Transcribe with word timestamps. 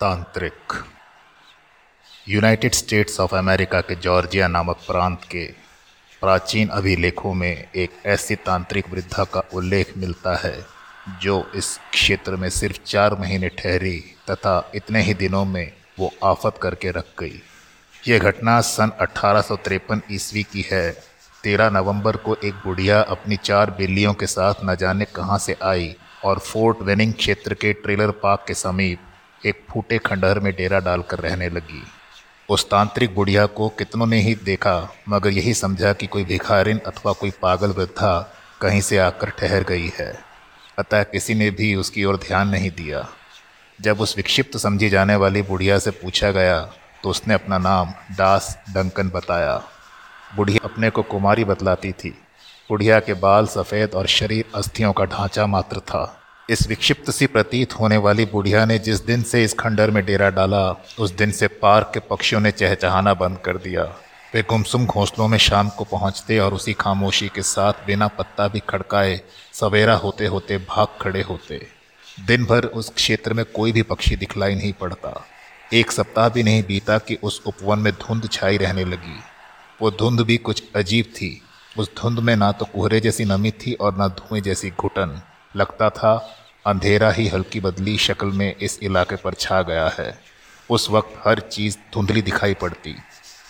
तांत्रिक। 0.00 0.72
United 2.28 2.72
States 2.72 3.18
of 3.20 3.34
America 3.34 3.80
के 3.80 3.94
Georgia 3.94 4.48
नामक 4.48 4.76
प्रांत 4.86 5.24
के 5.24 5.44
प्राचीन 6.22 6.68
अभिलेखों 6.68 7.32
में 7.34 7.68
एक 7.74 7.96
ऐसी 8.06 8.36
तांत्रिक 8.36 8.90
वृद्धा 8.90 9.24
का 9.24 9.42
उल्लेख 9.54 9.92
मिलता 9.96 10.34
है, 10.36 10.54
जो 11.22 11.50
इस 11.54 11.78
क्षेत्र 11.92 12.36
में 12.36 12.48
सिर्फ़ 12.50 12.78
चार 12.86 13.14
महीने 13.14 13.48
ठहरी 13.48 13.98
तथा 14.30 14.70
इतने 14.74 15.02
ही 15.02 15.14
दिनों 15.14 15.44
में 15.44 15.72
वो 15.98 16.12
आफत 16.24 16.58
करके 16.62 16.90
रख 16.90 17.12
गई। 17.18 17.42
ये 18.08 18.18
घटना 18.18 18.60
सन 18.60 18.92
अठारह 19.00 20.00
ईस्वी 20.12 20.42
की 20.42 20.64
है। 20.72 20.90
तेरह 21.44 21.70
नवंबर 21.70 22.16
को 22.16 22.36
एक 22.44 22.54
बुढ़िया 22.54 23.00
अपनी 23.08 23.36
चार 23.42 23.70
बिल्लियों 23.70 24.14
के 24.14 24.26
साथ 24.26 24.64
न 24.64 24.76
जाने 24.76 25.04
कहाँ 25.14 25.38
से 25.38 25.56
आई 25.64 25.94
और 26.24 26.38
फोर्ट 26.38 26.82
वेनिंग 26.82 27.12
क्षेत्र 27.14 27.54
के 27.54 27.72
ट्रेलर 27.72 28.10
पार्क 28.22 28.44
के 28.48 28.54
समीप 28.54 28.98
एक 29.46 29.66
फूटे 29.70 29.98
खंडहर 29.98 30.40
में 30.40 30.56
डेरा 30.56 30.78
डालकर 30.80 31.18
रहने 31.18 31.48
लगी। 31.48 31.82
उस 32.48 32.70
तांत्रिक 32.70 33.14
बुढ़िया 33.14 33.46
को 33.46 33.68
कितनों 33.68 34.06
ने 34.06 34.20
ही 34.20 34.34
देखा, 34.34 34.94
मगर 35.08 35.30
यही 35.30 35.54
समझा 35.54 35.92
कि 35.92 36.06
कोई 36.06 36.24
भिखारिन 36.24 36.78
अथवा 36.78 37.12
कोई 37.12 37.30
पागल 37.30 37.68
वृद्धा 37.68 38.34
कहीं 38.60 38.80
से 38.80 38.98
आकर 38.98 39.30
ठहर 39.30 39.64
गई 39.64 39.90
है। 39.98 40.12
अतः 40.78 41.02
किसी 41.02 41.34
ने 41.34 41.50
भी 41.50 41.74
उसकी 41.74 42.04
ओर 42.04 42.16
ध्यान 42.16 42.48
नहीं 42.48 42.70
दिया। 42.70 43.06
जब 43.80 44.00
उस 44.00 44.16
विक्षिप्त 44.16 44.56
समझी 44.56 44.88
जाने 44.88 45.16
वाली 45.16 45.42
बुढ़िया 45.42 45.78
से 45.78 45.90
पूछा 45.90 46.30
गया 46.30 46.60
तो 47.02 47.10
उसने 47.10 47.34
अपना 47.34 47.58
नाम 47.58 47.92
दास 48.16 48.58
डंकन 48.70 49.08
बताया। 49.08 49.62
बुढ़िया 50.36 50.68
अपने 50.68 50.90
को 50.90 51.02
कुमारी 51.02 51.44
बतलाती 51.44 51.92
थी। 51.92 52.10
बुढ़िया 52.70 53.00
के 53.00 53.14
बाल 53.14 53.46
सफ़ेद 53.46 53.94
और 53.94 54.06
शरीर 54.06 54.44
अस्थियों 54.54 54.92
का 54.92 55.04
ढांचा 55.04 55.46
मात्र 55.46 55.80
था। 55.80 56.17
इस 56.50 56.68
विक्षिप्त 56.68 57.10
सी 57.10 57.26
प्रतीत 57.26 57.80
होने 57.80 57.96
वाली 57.96 58.24
बुढ़िया 58.24 58.64
ने 58.64 58.78
जिस 58.78 59.06
दिन 59.06 59.22
से 59.22 59.44
इस 59.44 59.54
खंडर 59.54 59.90
में 59.90 60.06
डेरा 60.06 60.30
डाला, 60.30 60.84
उस 60.98 61.10
दिन 61.10 61.30
से 61.30 61.48
पार्क 61.48 61.90
के 61.94 62.00
पक्षियों 62.00 62.40
ने 62.40 62.50
चहचहाना 62.50 63.14
बंद 63.14 63.38
कर 63.38 63.56
दिया। 63.56 63.82
वे 64.34 64.42
गुमसुम 64.42 64.86
घोंसलों 64.86 65.28
में 65.28 65.38
शाम 65.38 65.68
को 65.68 65.84
पहुँचते 65.84 66.38
और 66.38 66.54
उसी 66.54 66.72
खामोशी 66.72 67.28
के 67.28 67.42
साथ 67.42 67.72
बिना 67.86 68.08
पत्ता 68.08 68.48
भी 68.48 68.58
खड़काए, 68.68 69.20
सवेरा 69.52 69.94
होते 69.94 70.26
होते 70.26 70.58
भाग 70.58 70.86
खड़े 71.00 71.22
होते। 71.22 71.66
दिन 72.26 72.44
भर 72.44 72.64
उस 72.64 72.90
क्षेत्र 72.90 73.32
में 73.32 73.44
कोई 73.44 73.72
भी 73.72 73.82
पक्षी 73.82 74.16
दिखलाई 74.16 74.54
नहीं 74.54 74.72
पड़ता। 74.72 75.26
एक 75.72 75.92
सप्ताह 75.92 76.28
भी 76.28 76.42
नहीं 76.42 76.62
बीता 76.62 76.98
कि 76.98 77.18
उस 77.22 77.42
उपवन 77.46 77.78
में 77.78 77.92
धुंध 77.92 78.28
छाई 78.32 78.56
रहने 78.56 78.84
लगी। 78.84 79.20
वो 79.82 79.90
धुंध 79.90 80.20
भी 80.20 80.36
कुछ 80.36 80.62
अजीब 80.76 81.04
थी। 81.04 81.42
उस 81.78 81.90
धुंध 82.02 82.18
में 82.18 82.36
ना 82.36 82.52
तो 82.52 82.64
कोहरे 82.64 83.00
जैसी 83.00 83.24
नमी 83.24 83.50
थी 83.50 83.72
और 83.72 83.96
ना 83.96 84.08
धुएँ 84.08 84.40
जैसी 84.40 84.70
घुटन। 84.70 85.22
लगता 85.56 85.90
था 85.90 86.37
अंधेरा 86.66 87.10
ही 87.10 87.28
हल्की 87.28 87.60
बदली 87.60 87.98
शक्ल 87.98 88.26
में 88.26 88.56
इस 88.56 88.78
इलाके 88.82 89.16
पर 89.16 89.34
छा 89.34 89.62
गया 89.62 89.88
है। 89.98 90.18
उस 90.70 90.90
वक्त 90.90 91.22
हर 91.26 91.40
चीज़ 91.40 91.76
धुंधली 91.94 92.22
दिखाई 92.22 92.54
पड़ती। 92.54 92.96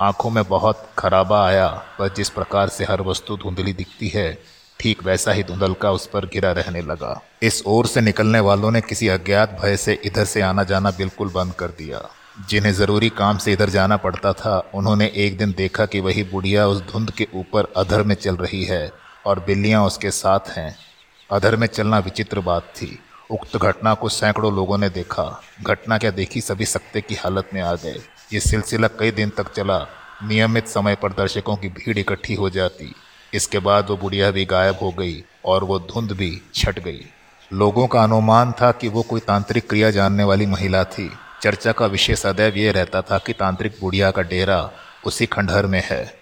आँखों 0.00 0.30
में 0.30 0.44
बहुत 0.44 0.88
खराबा 0.98 1.46
आया, 1.46 1.68
पर 1.68 2.08
जिस 2.08 2.28
प्रकार 2.28 2.68
से 2.68 2.84
हर 2.84 3.00
वस्तु 3.00 3.36
धुंधली 3.36 3.72
दिखती 3.72 4.08
है, 4.08 4.38
ठीक 4.80 5.04
वैसा 5.04 5.32
ही 5.32 5.42
धुंधल 5.42 5.74
का 5.74 5.90
उस 5.90 6.06
पर 6.06 6.26
गिरा 6.26 6.52
रहने 6.52 6.82
लगा। 6.82 7.22
इस 7.42 7.62
ओर 7.66 7.86
से 7.86 8.00
निकलने 8.00 8.40
वालों 8.40 8.70
ने 8.70 8.80
किसी 8.80 9.08
अज्ञात 9.08 9.58
भय 9.62 9.76
से 9.76 10.00
इधर 10.04 10.24
से 10.24 10.40
आना 10.40 10.64
जाना 10.64 10.90
बिल्कुल 10.90 11.28
बंद 11.28 11.52
कर 11.52 11.66
दिया। 11.66 12.10
जिन्हें 12.48 12.72
ज़रूरी 12.72 13.08
काम 13.08 13.38
से 13.38 13.52
इधर 13.52 13.68
जाना 13.68 13.96
पड़ता 13.96 14.32
था, 14.32 14.70
उन्होंने 14.74 15.12
एक 15.14 15.38
दिन 15.38 15.54
देखा 15.56 15.86
कि 15.86 16.00
वही 16.00 16.22
बुढ़िया 16.22 16.66
उस 16.66 16.80
धुंध 16.80 17.10
के 17.10 17.28
ऊपर 17.34 17.72
अधर 17.76 18.02
में 18.02 18.14
चल 18.14 18.36
रही 18.36 18.64
है, 18.64 18.92
और 19.26 19.40
बिल्लियाँ 19.40 19.86
उसके 19.86 20.10
साथ 20.10 20.40
हैं। 20.48 20.91
अधर 21.32 21.56
में 21.56 21.66
चलना 21.66 21.98
विचित्र 21.98 22.40
बात 22.40 22.62
थी। 22.62 22.98
उक्त 23.30 23.56
घटना 23.56 23.94
को 23.94 24.08
सैकड़ों 24.08 24.54
लोगों 24.54 24.78
ने 24.78 24.88
देखा। 24.88 25.42
घटना 25.62 25.98
क्या 25.98 26.10
देखी 26.10 26.40
सभी 26.40 26.64
सकते 26.64 27.00
की 27.00 27.14
हालत 27.14 27.50
में 27.54 27.60
आ 27.60 27.74
गए। 27.74 28.00
ये 28.32 28.40
सिलसिला 28.40 28.88
कई 28.88 29.10
दिन 29.10 29.30
तक 29.30 29.52
चला। 29.52 29.86
नियमित 30.24 30.68
समय 30.68 30.94
पर 30.94 31.12
दर्शकों 31.12 31.56
की 31.56 31.68
भीड़ 31.68 31.98
इकट्ठी 31.98 32.34
हो 32.34 32.50
जाती। 32.50 32.94
इसके 33.34 33.58
बाद 33.58 33.90
वो 33.90 33.96
बुढ़िया 33.96 34.30
भी 34.30 34.44
गायब 34.44 34.78
हो 34.82 34.90
गई 34.90 35.24
और 35.44 35.64
वो 35.64 35.78
धुंध 35.78 36.12
भी 36.12 36.42
छट 36.54 36.78
गई। 36.78 37.06
लोगों 37.52 37.86
का 37.86 38.02
अनुमान 38.02 38.52
था 38.52 38.72
कि 38.72 38.88
वो 38.88 39.02
कोई 39.02 39.20
तांत्रिक 39.20 39.68
क्रिया 39.68 39.90
जानने 39.90 40.24
वाली 40.24 40.46
महिला 40.46 40.84
थी। 40.84 41.10
चर्चा 41.42 41.72
का 41.72 41.86
विषय 41.86 42.14
सदैव 42.14 42.54
ये 42.54 42.72
रहता 42.72 43.02
था 43.02 43.18
कि 43.18 43.32
तांत्रिक 43.32 43.76
बुढ़िया 43.80 44.10
का 44.10 44.22
डेरा 44.22 44.70
उसी 45.06 45.26
खंडहर 45.26 45.66
में 45.66 45.82
है। 45.84 46.14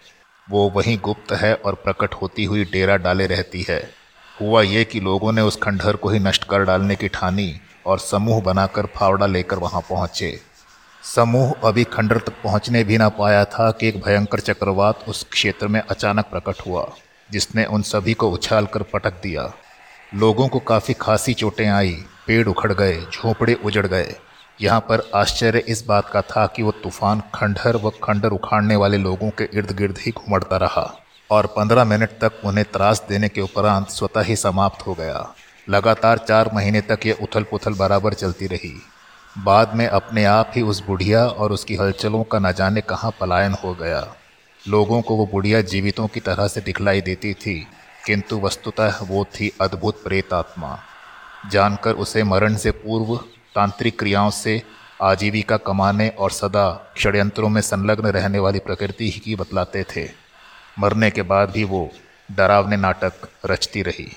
वो 0.50 0.70
वहीं 0.70 0.98
गुप्त 0.98 1.32
है 1.32 1.54
और 1.54 1.74
प्रकट 1.74 2.14
होती 2.14 2.44
हुई 2.44 2.64
डेरा 2.64 2.96
डाले 2.96 3.26
रहती 3.26 3.66
है। 3.68 3.99
हुआ 4.40 4.62
ये 4.62 4.84
कि 4.84 5.00
लोगों 5.00 5.32
ने 5.32 5.42
उस 5.42 5.56
खंडहर 5.56 5.96
को 5.96 6.08
ही 6.08 6.18
नष्ट 6.18 6.44
कर 6.44 6.64
डालने 6.64 6.96
की 6.96 7.08
ठानी 7.08 7.52
और 7.86 7.98
समूह 7.98 8.40
बनाकर 8.42 8.86
फावड़ा 8.86 9.26
लेकर 9.26 9.58
वहाँ 9.58 9.80
पहुँचे। 9.80 10.38
समूह 11.04 11.52
अभी 11.64 11.84
खंडर 11.84 12.18
तक 12.18 12.42
पहुँचने 12.44 12.84
भी 12.84 12.98
ना 12.98 13.08
पाया 13.08 13.44
था 13.44 13.70
कि 13.70 13.88
एक 13.88 14.00
भयंकर 14.00 14.40
चक्रवात 14.40 15.04
उस 15.08 15.24
क्षेत्र 15.32 15.68
में 15.68 15.80
अचानक 15.80 16.24
प्रकट 16.24 16.66
हुआ, 16.66 16.86
जिसने 17.30 17.64
उन 17.64 17.82
सभी 17.82 18.14
को 18.14 18.30
उछाल 18.30 18.66
कर 18.66 18.82
पटक 18.82 19.20
दिया। 19.22 19.52
लोगों 20.14 20.48
को 20.48 20.58
काफ़ी 20.58 20.94
खासी 20.94 21.34
चोटें 21.34 21.68
आई, 21.68 21.96
पेड़ 22.26 22.46
उखड़ 22.48 22.72
गए, 22.72 23.00
झोंपड़े 23.12 23.54
उजड़ 23.54 23.86
गए। 23.86 24.14
यहाँ 24.60 24.80
पर 24.80 25.10
आश्चर्य 25.14 25.58
इस 25.68 25.84
बात 25.86 26.10
का 26.10 26.22
था 26.22 26.46
कि 26.46 26.62
वो 26.62 26.70
तूफ़ान 26.72 27.22
खंडहर 27.34 27.76
व 27.76 27.90
खंडर 28.02 28.28
उखाड़ने 28.28 28.76
वाले 28.76 28.96
लोगों 28.96 29.30
के 29.30 29.44
इर्द 29.54 29.76
गिर्द 29.76 29.98
ही 29.98 30.12
घुमड़ता 30.12 30.56
रहा। 30.56 30.82
और 31.30 31.46
पंद्रह 31.46 31.84
मिनट 31.84 32.10
तक 32.20 32.40
उन्हें 32.44 32.64
त्रास 32.72 33.02
देने 33.08 33.28
के 33.28 33.40
उपरांत 33.40 33.88
स्वतः 33.88 34.22
ही 34.22 34.36
समाप्त 34.36 34.86
हो 34.86 34.94
गया। 34.94 35.34
लगातार 35.68 36.18
चार 36.18 36.50
महीने 36.54 36.80
तक 36.80 37.06
ये 37.06 37.12
उथल 37.22 37.42
पुथल 37.42 37.74
बराबर 37.74 38.14
चलती 38.14 38.46
रही। 38.46 38.72
बाद 39.36 39.74
में 39.74 39.86
अपने 39.86 40.24
आप 40.24 40.52
ही 40.56 40.62
उस 40.62 40.82
बुढ़िया 40.86 41.24
और 41.24 41.52
उसकी 41.52 41.74
हलचलों 41.74 42.22
का 42.22 42.38
न 42.38 42.52
जाने 42.52 42.80
कहाँ 42.80 43.10
पलायन 43.20 43.52
हो 43.54 43.74
गया। 43.74 44.06
लोगों 44.68 45.00
को 45.02 45.16
वो 45.16 45.26
बुढ़िया 45.26 45.60
जीवितों 45.62 46.06
की 46.06 46.20
तरह 46.20 46.48
से 46.48 46.60
दिखलाई 46.60 47.00
देती 47.00 47.32
थी, 47.34 47.54
किंतु 48.06 48.40
वस्तुतः 48.40 48.98
वो 49.02 49.24
थी 49.34 49.52
अद्भुत 49.60 50.02
प्रेतात्मा। 50.04 50.78
जानकर 51.50 51.94
उसे 51.94 52.22
मरण 52.22 52.56
से 52.56 52.70
पूर्व 52.70 53.16
तांत्रिक 53.54 53.98
क्रियाओं 53.98 54.30
से 54.30 54.62
आजीविका 55.02 55.56
कमाने 55.56 56.08
और 56.08 56.30
सदा 56.30 56.92
षड्यंत्रों 56.96 57.48
में 57.48 57.60
संलग्न 57.60 58.06
रहने 58.06 58.38
वाली 58.38 58.58
प्रकृति 58.58 59.10
ही 59.10 59.20
की 59.20 59.36
बतलाते 59.36 59.84
थे। 59.96 60.04
मरने 60.80 61.10
के 61.10 61.22
बाद 61.22 61.50
भी 61.50 61.64
वो 61.64 61.90
डरावने 62.30 62.76
नाटक 62.76 63.12
रचती 63.46 63.82
रही। 63.82 64.08